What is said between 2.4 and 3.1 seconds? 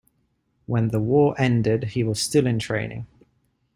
in training.